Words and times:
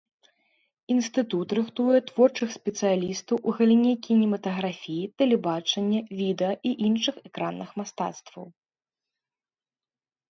Інстытут 0.93 1.47
рыхтуе 1.57 1.97
творчых 2.07 2.49
спецыялістаў 2.57 3.35
у 3.51 3.53
галіне 3.59 3.93
кінематаграфіі, 4.07 5.11
тэлебачання, 5.23 5.99
відэа 6.23 6.53
і 6.71 6.75
іншых 6.89 7.15
экранных 7.31 7.69
мастацтваў. 7.83 8.45